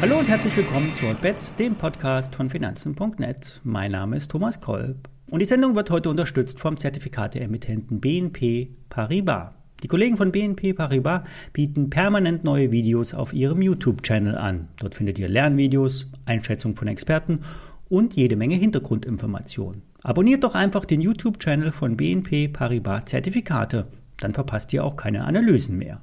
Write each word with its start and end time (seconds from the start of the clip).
Hallo 0.00 0.18
und 0.20 0.28
herzlich 0.28 0.56
willkommen 0.56 0.94
zu 0.94 1.08
Hotbets, 1.08 1.54
dem 1.56 1.74
Podcast 1.74 2.34
von 2.34 2.48
Finanzen.net. 2.48 3.60
Mein 3.64 3.92
Name 3.92 4.16
ist 4.16 4.30
Thomas 4.30 4.60
Kolb 4.60 5.08
und 5.30 5.40
die 5.40 5.44
Sendung 5.44 5.74
wird 5.74 5.90
heute 5.90 6.08
unterstützt 6.08 6.60
vom 6.60 6.76
Zertifikateemittenten 6.76 8.00
BNP 8.00 8.70
Paribas. 8.88 9.54
Die 9.82 9.88
Kollegen 9.88 10.16
von 10.16 10.32
BNP 10.32 10.72
Paribas 10.72 11.22
bieten 11.52 11.90
permanent 11.90 12.42
neue 12.42 12.72
Videos 12.72 13.14
auf 13.14 13.32
ihrem 13.32 13.62
YouTube-Channel 13.62 14.36
an. 14.36 14.68
Dort 14.80 14.94
findet 14.94 15.18
ihr 15.18 15.28
Lernvideos, 15.28 16.06
Einschätzungen 16.24 16.76
von 16.76 16.88
Experten 16.88 17.40
und 17.88 18.16
jede 18.16 18.36
Menge 18.36 18.56
Hintergrundinformationen. 18.56 19.82
Abonniert 20.02 20.44
doch 20.44 20.54
einfach 20.54 20.84
den 20.84 21.00
YouTube-Channel 21.00 21.70
von 21.70 21.96
BNP 21.96 22.48
Paribas 22.48 23.04
Zertifikate, 23.04 23.86
dann 24.20 24.34
verpasst 24.34 24.72
ihr 24.72 24.84
auch 24.84 24.96
keine 24.96 25.24
Analysen 25.24 25.78
mehr. 25.78 26.00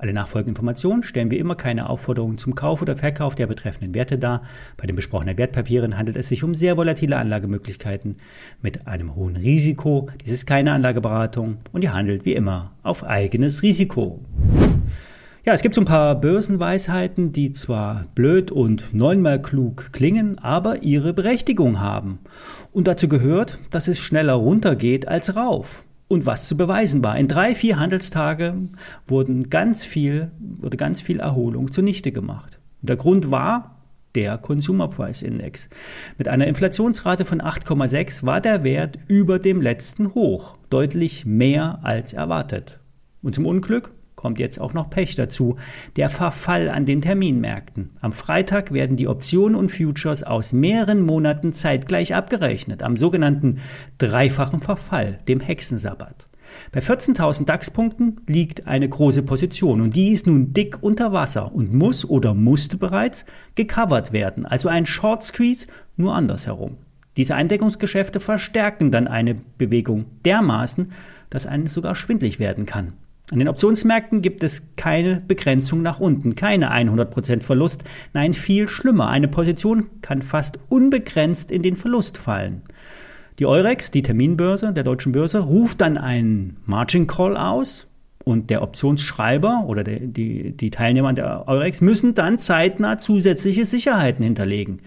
Alle 0.00 0.14
nachfolgenden 0.14 0.52
Informationen 0.52 1.02
stellen 1.02 1.30
wir 1.30 1.38
immer 1.38 1.56
keine 1.56 1.90
Aufforderungen 1.90 2.38
zum 2.38 2.54
Kauf 2.54 2.80
oder 2.80 2.96
Verkauf 2.96 3.34
der 3.34 3.46
betreffenden 3.46 3.94
Werte 3.94 4.16
dar. 4.16 4.40
Bei 4.78 4.86
den 4.86 4.96
besprochenen 4.96 5.36
Wertpapieren 5.36 5.98
handelt 5.98 6.16
es 6.16 6.28
sich 6.28 6.42
um 6.42 6.54
sehr 6.54 6.78
volatile 6.78 7.18
Anlagemöglichkeiten 7.18 8.16
mit 8.62 8.86
einem 8.86 9.14
hohen 9.14 9.36
Risiko. 9.36 10.08
Dies 10.24 10.32
ist 10.32 10.46
keine 10.46 10.72
Anlageberatung 10.72 11.58
und 11.72 11.84
ihr 11.84 11.92
handelt 11.92 12.24
wie 12.24 12.32
immer 12.32 12.72
auf 12.82 13.04
eigenes 13.04 13.62
Risiko. 13.62 14.24
Ja, 15.44 15.52
es 15.52 15.60
gibt 15.60 15.74
so 15.74 15.82
ein 15.82 15.86
paar 15.86 16.18
Börsenweisheiten, 16.18 17.32
die 17.32 17.52
zwar 17.52 18.06
blöd 18.14 18.50
und 18.50 18.94
neunmal 18.94 19.42
klug 19.42 19.92
klingen, 19.92 20.38
aber 20.38 20.82
ihre 20.82 21.12
Berechtigung 21.12 21.78
haben. 21.78 22.20
Und 22.72 22.88
dazu 22.88 23.06
gehört, 23.06 23.58
dass 23.70 23.86
es 23.86 23.98
schneller 23.98 24.34
runtergeht 24.34 25.08
als 25.08 25.36
rauf 25.36 25.84
und 26.10 26.26
was 26.26 26.48
zu 26.48 26.56
beweisen 26.56 27.04
war. 27.04 27.16
In 27.16 27.28
drei, 27.28 27.54
vier 27.54 27.78
Handelstage 27.78 28.54
wurden 29.06 29.48
ganz 29.48 29.84
viel, 29.84 30.32
wurde 30.40 30.76
ganz 30.76 31.00
viel 31.00 31.20
Erholung 31.20 31.70
zunichte 31.70 32.10
gemacht. 32.10 32.58
Der 32.82 32.96
Grund 32.96 33.30
war 33.30 33.76
der 34.16 34.36
Consumer 34.36 34.88
Price 34.88 35.22
Index. 35.22 35.68
Mit 36.18 36.26
einer 36.26 36.48
Inflationsrate 36.48 37.24
von 37.24 37.40
8,6 37.40 38.26
war 38.26 38.40
der 38.40 38.64
Wert 38.64 38.98
über 39.06 39.38
dem 39.38 39.62
letzten 39.62 40.12
Hoch, 40.14 40.56
deutlich 40.68 41.26
mehr 41.26 41.78
als 41.82 42.12
erwartet. 42.12 42.80
Und 43.22 43.36
zum 43.36 43.46
Unglück 43.46 43.92
kommt 44.20 44.38
jetzt 44.38 44.60
auch 44.60 44.74
noch 44.74 44.90
Pech 44.90 45.14
dazu. 45.14 45.56
Der 45.96 46.10
Verfall 46.10 46.68
an 46.68 46.84
den 46.84 47.00
Terminmärkten. 47.00 47.88
Am 48.02 48.12
Freitag 48.12 48.70
werden 48.74 48.98
die 48.98 49.08
Optionen 49.08 49.54
und 49.54 49.72
Futures 49.72 50.22
aus 50.22 50.52
mehreren 50.52 51.00
Monaten 51.00 51.54
zeitgleich 51.54 52.14
abgerechnet, 52.14 52.82
am 52.82 52.98
sogenannten 52.98 53.60
dreifachen 53.96 54.60
Verfall, 54.60 55.16
dem 55.26 55.40
Hexensabbat. 55.40 56.28
Bei 56.70 56.80
14.000 56.80 57.46
DAX-Punkten 57.46 58.20
liegt 58.26 58.66
eine 58.66 58.88
große 58.88 59.22
Position 59.22 59.80
und 59.80 59.96
die 59.96 60.10
ist 60.10 60.26
nun 60.26 60.52
dick 60.52 60.82
unter 60.82 61.14
Wasser 61.14 61.54
und 61.54 61.72
muss 61.72 62.04
oder 62.04 62.34
musste 62.34 62.76
bereits 62.76 63.24
gecovert 63.54 64.12
werden, 64.12 64.44
also 64.44 64.68
ein 64.68 64.84
Short 64.84 65.22
Squeeze 65.22 65.66
nur 65.96 66.14
andersherum. 66.14 66.76
Diese 67.16 67.36
Eindeckungsgeschäfte 67.36 68.20
verstärken 68.20 68.90
dann 68.90 69.08
eine 69.08 69.36
Bewegung 69.56 70.04
dermaßen, 70.26 70.92
dass 71.30 71.46
einem 71.46 71.68
sogar 71.68 71.94
schwindlig 71.94 72.38
werden 72.38 72.66
kann. 72.66 72.92
An 73.32 73.38
den 73.38 73.48
Optionsmärkten 73.48 74.22
gibt 74.22 74.42
es 74.42 74.62
keine 74.76 75.22
Begrenzung 75.26 75.82
nach 75.82 76.00
unten, 76.00 76.34
keine 76.34 76.72
100% 76.72 77.42
Verlust. 77.42 77.84
Nein, 78.12 78.34
viel 78.34 78.66
schlimmer. 78.66 79.08
Eine 79.08 79.28
Position 79.28 79.86
kann 80.02 80.22
fast 80.22 80.58
unbegrenzt 80.68 81.52
in 81.52 81.62
den 81.62 81.76
Verlust 81.76 82.18
fallen. 82.18 82.62
Die 83.38 83.46
Eurex, 83.46 83.92
die 83.92 84.02
Terminbörse 84.02 84.72
der 84.72 84.82
deutschen 84.82 85.12
Börse, 85.12 85.38
ruft 85.38 85.80
dann 85.80 85.96
einen 85.96 86.56
Margin 86.66 87.06
Call 87.06 87.36
aus 87.36 87.86
und 88.24 88.50
der 88.50 88.62
Optionsschreiber 88.62 89.64
oder 89.66 89.84
der, 89.84 90.00
die, 90.00 90.56
die 90.56 90.70
Teilnehmer 90.70 91.12
der 91.12 91.48
Eurex 91.48 91.80
müssen 91.80 92.14
dann 92.14 92.38
zeitnah 92.38 92.98
zusätzliche 92.98 93.64
Sicherheiten 93.64 94.24
hinterlegen. 94.24 94.80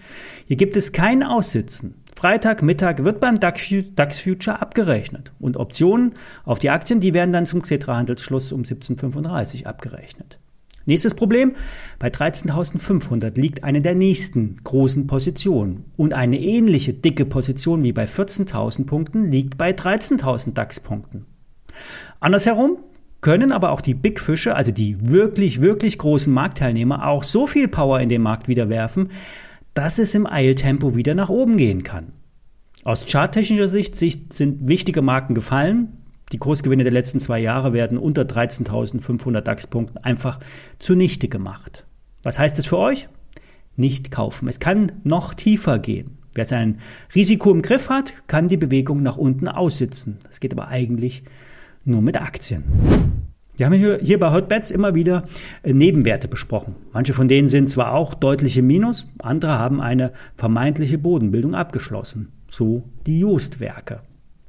Hier 0.46 0.56
gibt 0.56 0.76
es 0.76 0.92
kein 0.92 1.22
Aussitzen. 1.22 1.94
Freitagmittag 2.16 3.04
wird 3.04 3.20
beim 3.20 3.40
DAX 3.40 4.20
Future 4.20 4.60
abgerechnet 4.60 5.32
und 5.38 5.56
Optionen 5.56 6.14
auf 6.44 6.58
die 6.58 6.70
Aktien, 6.70 7.00
die 7.00 7.14
werden 7.14 7.32
dann 7.32 7.46
zum 7.46 7.62
Xetra-Handelsschluss 7.62 8.52
um 8.52 8.62
17.35 8.62 9.62
Uhr 9.62 9.66
abgerechnet. 9.66 10.38
Nächstes 10.86 11.14
Problem, 11.14 11.52
bei 11.98 12.08
13.500 12.08 13.40
liegt 13.40 13.64
eine 13.64 13.80
der 13.80 13.94
nächsten 13.94 14.58
großen 14.62 15.06
Positionen 15.06 15.84
und 15.96 16.12
eine 16.12 16.38
ähnliche 16.38 16.92
dicke 16.92 17.24
Position 17.24 17.82
wie 17.82 17.92
bei 17.92 18.04
14.000 18.04 18.84
Punkten 18.84 19.30
liegt 19.30 19.56
bei 19.56 19.70
13.000 19.70 20.52
DAX-Punkten. 20.52 21.24
Andersherum 22.20 22.78
können 23.22 23.52
aber 23.52 23.72
auch 23.72 23.80
die 23.80 23.94
Big 23.94 24.20
Fische, 24.20 24.54
also 24.54 24.70
die 24.70 25.10
wirklich, 25.10 25.62
wirklich 25.62 25.96
großen 25.96 26.32
Marktteilnehmer, 26.32 27.06
auch 27.08 27.22
so 27.22 27.46
viel 27.46 27.68
Power 27.68 28.00
in 28.00 28.10
den 28.10 28.20
Markt 28.20 28.48
wieder 28.48 28.68
werfen, 28.68 29.08
dass 29.74 29.98
es 29.98 30.14
im 30.14 30.26
Eiltempo 30.26 30.96
wieder 30.96 31.14
nach 31.14 31.28
oben 31.28 31.56
gehen 31.56 31.82
kann. 31.82 32.12
Aus 32.84 33.06
charttechnischer 33.06 33.68
Sicht 33.68 33.96
sind 33.96 34.68
wichtige 34.68 35.02
Marken 35.02 35.34
gefallen. 35.34 35.98
Die 36.32 36.38
Kursgewinne 36.38 36.84
der 36.84 36.92
letzten 36.92 37.20
zwei 37.20 37.38
Jahre 37.38 37.72
werden 37.72 37.98
unter 37.98 38.22
13.500 38.22 39.40
DAX-Punkten 39.40 39.98
einfach 39.98 40.40
zunichte 40.78 41.28
gemacht. 41.28 41.86
Was 42.22 42.38
heißt 42.38 42.58
es 42.58 42.66
für 42.66 42.78
euch? 42.78 43.08
Nicht 43.76 44.10
kaufen. 44.10 44.48
Es 44.48 44.60
kann 44.60 44.92
noch 45.02 45.34
tiefer 45.34 45.78
gehen. 45.78 46.18
Wer 46.34 46.44
sein 46.44 46.78
Risiko 47.14 47.50
im 47.50 47.62
Griff 47.62 47.88
hat, 47.88 48.26
kann 48.26 48.48
die 48.48 48.56
Bewegung 48.56 49.02
nach 49.02 49.16
unten 49.16 49.48
aussitzen. 49.48 50.18
Das 50.24 50.40
geht 50.40 50.52
aber 50.52 50.68
eigentlich 50.68 51.22
nur 51.84 52.02
mit 52.02 52.20
Aktien. 52.20 52.64
Wir 53.56 53.66
haben 53.66 53.72
hier, 53.72 54.18
bei 54.18 54.32
Hotbets 54.32 54.70
immer 54.72 54.94
wieder 54.94 55.24
äh, 55.62 55.72
Nebenwerte 55.72 56.26
besprochen. 56.26 56.74
Manche 56.92 57.12
von 57.12 57.28
denen 57.28 57.48
sind 57.48 57.70
zwar 57.70 57.92
auch 57.92 58.14
deutliche 58.14 58.62
Minus, 58.62 59.06
andere 59.22 59.58
haben 59.58 59.80
eine 59.80 60.12
vermeintliche 60.34 60.98
Bodenbildung 60.98 61.54
abgeschlossen. 61.54 62.32
So 62.50 62.82
die 63.06 63.20
Joostwerke. 63.20 64.00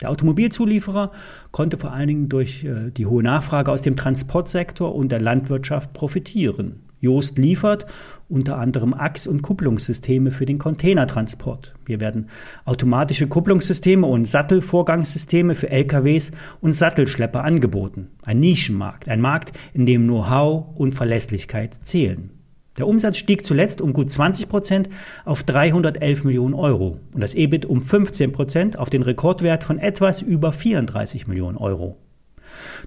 Der 0.01 0.09
Automobilzulieferer 0.09 1.11
konnte 1.51 1.77
vor 1.77 1.91
allen 1.91 2.07
Dingen 2.07 2.29
durch 2.29 2.63
äh, 2.63 2.91
die 2.91 3.05
hohe 3.05 3.23
Nachfrage 3.23 3.71
aus 3.71 3.83
dem 3.83 3.95
Transportsektor 3.95 4.93
und 4.93 5.11
der 5.11 5.21
Landwirtschaft 5.21 5.93
profitieren. 5.93 6.84
Joost 7.05 7.37
liefert 7.37 7.85
unter 8.27 8.57
anderem 8.57 8.93
Achs- 8.93 9.27
und 9.27 9.41
Kupplungssysteme 9.43 10.31
für 10.31 10.45
den 10.45 10.57
Containertransport. 10.57 11.75
Hier 11.85 12.01
werden 12.01 12.29
automatische 12.65 13.27
Kupplungssysteme 13.27 14.07
und 14.07 14.25
Sattelvorgangssysteme 14.25 15.55
für 15.55 15.69
LKWs 15.69 16.31
und 16.61 16.73
Sattelschlepper 16.73 17.43
angeboten. 17.43 18.09
Ein 18.23 18.39
Nischenmarkt, 18.39 19.07
ein 19.07 19.21
Markt, 19.21 19.53
in 19.73 19.85
dem 19.85 20.05
Know-how 20.05 20.75
und 20.75 20.93
Verlässlichkeit 20.93 21.73
zählen. 21.73 22.31
Der 22.77 22.87
Umsatz 22.87 23.17
stieg 23.17 23.45
zuletzt 23.45 23.79
um 23.79 23.93
gut 23.93 24.11
20 24.11 24.49
Prozent 24.49 24.89
auf 25.23 25.43
311 25.43 26.25
Millionen 26.25 26.53
Euro 26.53 26.99
und 27.13 27.23
das 27.23 27.33
EBIT 27.33 27.65
um 27.65 27.81
15 27.81 28.33
Prozent 28.33 28.77
auf 28.77 28.89
den 28.89 29.01
Rekordwert 29.01 29.63
von 29.63 29.79
etwas 29.79 30.21
über 30.21 30.51
34 30.51 31.27
Millionen 31.27 31.57
Euro. 31.57 31.97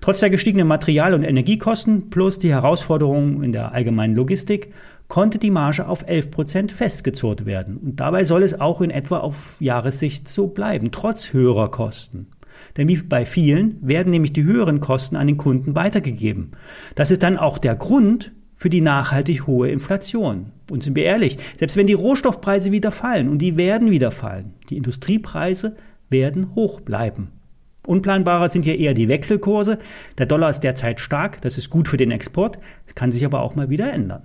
Trotz 0.01 0.21
der 0.21 0.31
gestiegenen 0.31 0.69
Material- 0.69 1.15
und 1.15 1.23
Energiekosten 1.23 2.11
plus 2.11 2.39
die 2.39 2.51
Herausforderungen 2.51 3.43
in 3.43 3.53
der 3.53 3.73
allgemeinen 3.73 4.15
Logistik 4.15 4.73
konnte 5.09 5.39
die 5.39 5.51
Marge 5.51 5.89
auf 5.89 6.07
11 6.07 6.31
Prozent 6.31 6.73
festgezurrt 6.73 7.47
werden. 7.47 7.79
Und 7.79 8.01
dabei 8.01 8.25
soll 8.25 8.43
es 8.43 8.61
auch 8.61 8.81
in 8.81 8.91
etwa 8.91 9.19
auf 9.19 9.57
Jahressicht 9.59 10.29
so 10.29 10.49
bleiben, 10.49 10.91
trotz 10.93 11.33
höherer 11.33 11.71
Kosten. 11.71 12.29
Denn 12.77 12.89
wie 12.89 12.97
bei 12.97 13.25
vielen 13.25 13.79
werden 13.81 14.11
nämlich 14.11 14.33
die 14.33 14.45
höheren 14.45 14.81
Kosten 14.81 15.17
an 15.17 15.27
den 15.27 15.37
Kunden 15.37 15.75
weitergegeben. 15.75 16.51
Das 16.95 17.11
ist 17.11 17.23
dann 17.23 17.39
auch 17.39 17.59
der 17.59 17.77
Grund 17.77 18.33
für 18.57 18.69
die 18.69 18.81
nachhaltig 18.81 19.47
hohe 19.47 19.71
Inflation. 19.71 20.53
Und 20.71 20.83
sind 20.83 20.97
wir 20.97 21.05
ehrlich, 21.05 21.39
selbst 21.57 21.77
wenn 21.77 21.87
die 21.87 21.95
Rohstoffpreise 21.95 22.73
wieder 22.73 22.91
fallen, 22.91 23.29
und 23.29 23.39
die 23.39 23.57
werden 23.57 23.91
wieder 23.91 24.11
fallen, 24.11 24.55
die 24.69 24.77
Industriepreise 24.77 25.77
werden 26.11 26.55
hoch 26.55 26.81
bleiben. 26.81 27.38
Unplanbarer 27.89 28.51
sind 28.51 28.65
hier 28.65 28.79
eher 28.79 28.93
die 28.93 29.09
Wechselkurse. 29.09 29.79
Der 30.19 30.27
Dollar 30.27 30.51
ist 30.51 30.61
derzeit 30.61 31.01
stark, 31.01 31.41
das 31.41 31.57
ist 31.57 31.71
gut 31.71 31.89
für 31.89 31.97
den 31.97 32.11
Export, 32.11 32.59
es 32.87 32.95
kann 32.95 33.11
sich 33.11 33.25
aber 33.25 33.41
auch 33.41 33.55
mal 33.55 33.71
wieder 33.71 33.91
ändern. 33.91 34.23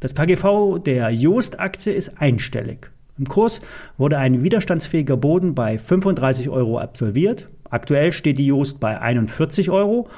Das 0.00 0.14
KGV 0.14 0.78
der 0.78 1.10
Joost-Aktie 1.10 1.92
ist 1.92 2.20
einstellig. 2.20 2.90
Im 3.18 3.26
Kurs 3.26 3.60
wurde 3.96 4.18
ein 4.18 4.42
widerstandsfähiger 4.42 5.16
Boden 5.16 5.54
bei 5.54 5.78
35 5.78 6.50
Euro 6.50 6.78
absolviert. 6.78 7.48
Aktuell 7.70 8.12
steht 8.12 8.38
die 8.38 8.46
Joost 8.46 8.78
bei 8.78 9.00
41 9.00 9.70
Euro 9.70 10.08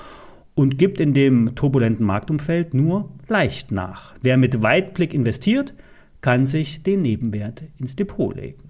und 0.54 0.76
gibt 0.76 1.00
in 1.00 1.14
dem 1.14 1.54
turbulenten 1.54 2.04
Marktumfeld 2.04 2.74
nur 2.74 3.08
leicht 3.28 3.70
nach. 3.70 4.14
Wer 4.20 4.36
mit 4.36 4.62
Weitblick 4.62 5.14
investiert, 5.14 5.74
kann 6.20 6.44
sich 6.44 6.82
den 6.82 7.02
Nebenwert 7.02 7.62
ins 7.78 7.96
Depot 7.96 8.34
legen. 8.34 8.69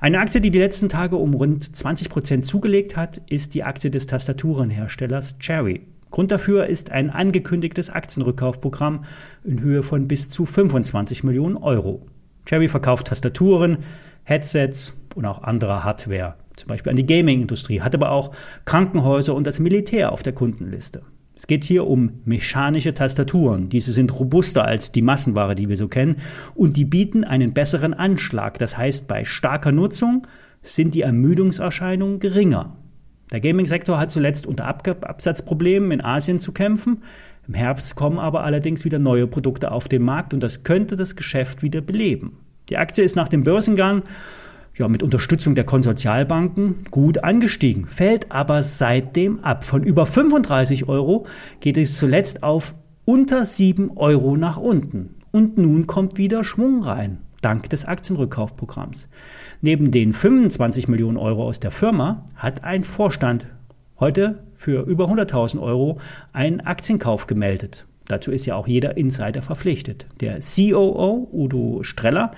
Eine 0.00 0.20
Aktie, 0.20 0.40
die 0.40 0.50
die 0.50 0.58
letzten 0.58 0.88
Tage 0.88 1.16
um 1.16 1.34
rund 1.34 1.76
20 1.76 2.08
Prozent 2.08 2.46
zugelegt 2.46 2.96
hat, 2.96 3.20
ist 3.28 3.54
die 3.54 3.64
Aktie 3.64 3.90
des 3.90 4.06
Tastaturenherstellers 4.06 5.38
Cherry. 5.38 5.86
Grund 6.10 6.30
dafür 6.30 6.66
ist 6.66 6.92
ein 6.92 7.10
angekündigtes 7.10 7.90
Aktienrückkaufprogramm 7.90 9.04
in 9.44 9.60
Höhe 9.60 9.82
von 9.82 10.08
bis 10.08 10.28
zu 10.28 10.46
25 10.46 11.24
Millionen 11.24 11.56
Euro. 11.56 12.06
Cherry 12.46 12.68
verkauft 12.68 13.08
Tastaturen, 13.08 13.78
Headsets 14.24 14.94
und 15.14 15.26
auch 15.26 15.42
andere 15.42 15.84
Hardware, 15.84 16.36
zum 16.56 16.68
Beispiel 16.68 16.90
an 16.90 16.96
die 16.96 17.06
Gaming-Industrie, 17.06 17.80
hat 17.80 17.94
aber 17.94 18.10
auch 18.10 18.32
Krankenhäuser 18.64 19.34
und 19.34 19.46
das 19.46 19.58
Militär 19.58 20.12
auf 20.12 20.22
der 20.22 20.32
Kundenliste. 20.32 21.02
Es 21.36 21.46
geht 21.46 21.64
hier 21.64 21.86
um 21.86 22.22
mechanische 22.24 22.94
Tastaturen. 22.94 23.68
Diese 23.68 23.92
sind 23.92 24.18
robuster 24.18 24.64
als 24.64 24.90
die 24.90 25.02
Massenware, 25.02 25.54
die 25.54 25.68
wir 25.68 25.76
so 25.76 25.86
kennen, 25.86 26.16
und 26.54 26.78
die 26.78 26.86
bieten 26.86 27.24
einen 27.24 27.52
besseren 27.52 27.92
Anschlag. 27.92 28.58
Das 28.58 28.78
heißt, 28.78 29.06
bei 29.06 29.24
starker 29.26 29.70
Nutzung 29.70 30.26
sind 30.62 30.94
die 30.94 31.02
Ermüdungserscheinungen 31.02 32.20
geringer. 32.20 32.76
Der 33.32 33.40
Gaming-Sektor 33.40 33.98
hat 33.98 34.10
zuletzt 34.10 34.46
unter 34.46 34.66
Absatzproblemen 34.66 35.90
in 35.90 36.00
Asien 36.00 36.38
zu 36.38 36.52
kämpfen. 36.52 37.02
Im 37.46 37.54
Herbst 37.54 37.96
kommen 37.96 38.18
aber 38.18 38.44
allerdings 38.44 38.86
wieder 38.86 38.98
neue 38.98 39.26
Produkte 39.26 39.72
auf 39.72 39.88
den 39.88 40.02
Markt 40.02 40.32
und 40.32 40.42
das 40.42 40.64
könnte 40.64 40.96
das 40.96 41.16
Geschäft 41.16 41.62
wieder 41.62 41.82
beleben. 41.82 42.38
Die 42.70 42.78
Aktie 42.78 43.04
ist 43.04 43.14
nach 43.14 43.28
dem 43.28 43.44
Börsengang 43.44 44.04
ja, 44.76 44.88
mit 44.88 45.02
Unterstützung 45.02 45.54
der 45.54 45.64
Konsortialbanken 45.64 46.84
gut 46.90 47.24
angestiegen, 47.24 47.86
fällt 47.86 48.30
aber 48.30 48.62
seitdem 48.62 49.42
ab. 49.42 49.64
Von 49.64 49.82
über 49.82 50.06
35 50.06 50.88
Euro 50.88 51.26
geht 51.60 51.78
es 51.78 51.98
zuletzt 51.98 52.42
auf 52.42 52.74
unter 53.04 53.44
7 53.44 53.96
Euro 53.96 54.36
nach 54.36 54.58
unten. 54.58 55.14
Und 55.30 55.58
nun 55.58 55.86
kommt 55.86 56.18
wieder 56.18 56.44
Schwung 56.44 56.82
rein, 56.82 57.18
dank 57.40 57.70
des 57.70 57.84
Aktienrückkaufprogramms. 57.86 59.08
Neben 59.60 59.90
den 59.90 60.12
25 60.12 60.88
Millionen 60.88 61.16
Euro 61.16 61.44
aus 61.44 61.60
der 61.60 61.70
Firma 61.70 62.24
hat 62.36 62.64
ein 62.64 62.84
Vorstand 62.84 63.46
heute 63.98 64.44
für 64.54 64.82
über 64.82 65.06
100.000 65.06 65.60
Euro 65.60 65.98
einen 66.32 66.60
Aktienkauf 66.60 67.26
gemeldet. 67.26 67.86
Dazu 68.08 68.30
ist 68.30 68.46
ja 68.46 68.54
auch 68.54 68.68
jeder 68.68 68.96
Insider 68.96 69.42
verpflichtet. 69.42 70.06
Der 70.20 70.38
COO, 70.38 71.28
Udo 71.32 71.82
Streller, 71.82 72.32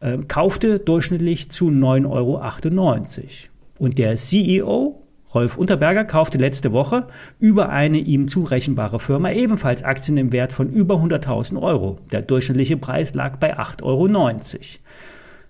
äh, 0.00 0.18
kaufte 0.18 0.78
durchschnittlich 0.78 1.50
zu 1.50 1.70
9,98 1.70 2.08
Euro. 2.10 3.52
Und 3.78 3.98
der 3.98 4.16
CEO, 4.16 5.02
Rolf 5.34 5.58
Unterberger, 5.58 6.04
kaufte 6.04 6.38
letzte 6.38 6.72
Woche 6.72 7.08
über 7.38 7.70
eine 7.70 7.98
ihm 7.98 8.28
zurechenbare 8.28 9.00
Firma 9.00 9.32
ebenfalls 9.32 9.82
Aktien 9.82 10.16
im 10.18 10.32
Wert 10.32 10.52
von 10.52 10.70
über 10.70 10.96
100.000 10.96 11.60
Euro. 11.60 11.98
Der 12.12 12.22
durchschnittliche 12.22 12.76
Preis 12.76 13.14
lag 13.14 13.38
bei 13.38 13.58
8,90 13.58 13.82
Euro. 13.84 14.08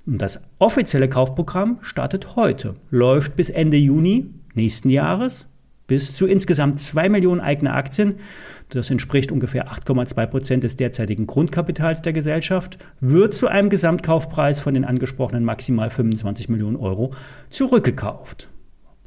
Und 0.07 0.23
das 0.23 0.41
offizielle 0.59 1.09
Kaufprogramm 1.09 1.79
startet 1.83 2.37
heute, 2.37 2.77
läuft 2.91 3.35
bis 3.37 3.51
Ende 3.51 3.77
Juni 3.77 4.27
nächsten 4.55 4.89
Jahres 4.89 5.47
bis 5.87 6.15
zu 6.15 6.27
insgesamt 6.27 6.81
2 6.81 7.09
Millionen 7.09 7.41
eigene 7.41 7.73
Aktien, 7.73 8.17
das 8.71 8.91
entspricht 8.91 9.31
ungefähr 9.31 9.69
8,2 9.71 10.27
Prozent 10.27 10.65
des 10.65 10.77
derzeitigen 10.77 11.27
Grundkapitals 11.27 12.03
der 12.03 12.13
Gesellschaft, 12.13 12.79
wird 13.01 13.35
zu 13.35 13.49
einem 13.49 13.71
Gesamtkaufpreis 13.71 14.61
von 14.61 14.75
den 14.75 14.85
angesprochenen 14.85 15.45
maximal 15.45 15.91
25 15.91 16.49
Millionen 16.49 16.77
Euro 16.77 17.13
zurückgekauft. 17.51 18.49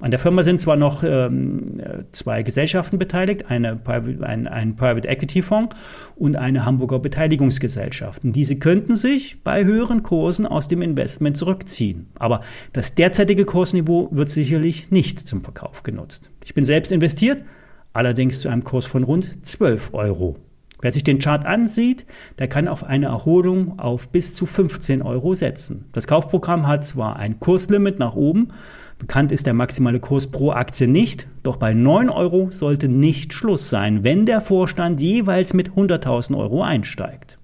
An 0.01 0.11
der 0.11 0.19
Firma 0.19 0.43
sind 0.43 0.61
zwar 0.61 0.77
noch 0.77 1.03
ähm, 1.03 1.65
zwei 2.11 2.41
Gesellschaften 2.41 2.97
beteiligt, 2.99 3.49
eine, 3.49 3.79
ein, 4.21 4.47
ein 4.47 4.75
Private 4.77 5.07
Equity 5.07 5.41
Fonds 5.41 5.75
und 6.15 6.37
eine 6.37 6.65
Hamburger 6.65 6.99
Beteiligungsgesellschaft. 6.99 8.23
Und 8.23 8.33
diese 8.33 8.55
könnten 8.55 8.95
sich 8.95 9.43
bei 9.43 9.65
höheren 9.65 10.01
Kursen 10.01 10.45
aus 10.45 10.69
dem 10.69 10.81
Investment 10.81 11.35
zurückziehen. 11.35 12.07
Aber 12.17 12.41
das 12.71 12.95
derzeitige 12.95 13.43
Kursniveau 13.43 14.07
wird 14.11 14.29
sicherlich 14.29 14.89
nicht 14.89 15.19
zum 15.19 15.43
Verkauf 15.43 15.83
genutzt. 15.83 16.29
Ich 16.45 16.53
bin 16.53 16.63
selbst 16.63 16.93
investiert, 16.93 17.43
allerdings 17.91 18.39
zu 18.39 18.47
einem 18.47 18.63
Kurs 18.63 18.85
von 18.85 19.03
rund 19.03 19.45
12 19.45 19.93
Euro. 19.93 20.37
Wer 20.81 20.93
sich 20.93 21.03
den 21.03 21.19
Chart 21.19 21.45
ansieht, 21.45 22.05
der 22.37 22.47
kann 22.47 22.69
auf 22.69 22.85
eine 22.85 23.07
Erholung 23.07 23.79
auf 23.79 24.07
bis 24.09 24.33
zu 24.33 24.45
15 24.45 25.01
Euro 25.01 25.35
setzen. 25.35 25.89
Das 25.91 26.07
Kaufprogramm 26.07 26.67
hat 26.67 26.85
zwar 26.85 27.17
ein 27.17 27.41
Kurslimit 27.41 27.99
nach 27.99 28.15
oben, 28.15 28.53
bekannt 28.99 29.31
ist 29.31 29.47
der 29.47 29.53
maximale 29.53 29.99
Kurs 29.99 30.27
pro 30.27 30.51
Aktie 30.51 30.87
nicht, 30.87 31.27
doch 31.41 31.57
bei 31.57 31.73
9 31.73 32.09
Euro 32.09 32.49
sollte 32.51 32.87
nicht 32.87 33.33
Schluss 33.33 33.69
sein, 33.69 34.03
wenn 34.03 34.25
der 34.25 34.41
Vorstand 34.41 35.01
jeweils 35.01 35.53
mit 35.53 35.71
100.000 35.71 36.37
Euro 36.37 36.61
einsteigt. 36.61 37.37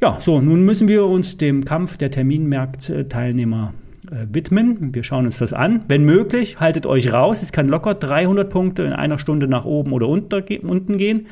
Ja, 0.00 0.16
so, 0.20 0.40
nun 0.40 0.64
müssen 0.64 0.88
wir 0.88 1.04
uns 1.04 1.36
dem 1.36 1.64
Kampf 1.64 1.96
der 1.96 2.10
Terminmarktteilnehmer 2.10 3.74
äh, 4.10 4.26
widmen. 4.32 4.92
Wir 4.94 5.04
schauen 5.04 5.26
uns 5.26 5.38
das 5.38 5.52
an. 5.52 5.82
Wenn 5.86 6.02
möglich, 6.02 6.58
haltet 6.58 6.86
euch 6.86 7.12
raus. 7.12 7.42
Es 7.42 7.52
kann 7.52 7.68
locker 7.68 7.94
300 7.94 8.50
Punkte 8.50 8.82
in 8.82 8.92
einer 8.92 9.18
Stunde 9.18 9.46
nach 9.46 9.64
oben 9.64 9.92
oder 9.92 10.08
unten 10.08 10.96
gehen. 10.96 11.26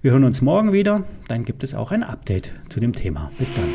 Wir 0.00 0.12
hören 0.12 0.24
uns 0.24 0.42
morgen 0.42 0.72
wieder. 0.72 1.02
Dann 1.26 1.44
gibt 1.44 1.64
es 1.64 1.74
auch 1.74 1.90
ein 1.90 2.02
Update 2.02 2.52
zu 2.68 2.78
dem 2.78 2.92
Thema. 2.92 3.32
Bis 3.38 3.52
dann. 3.52 3.70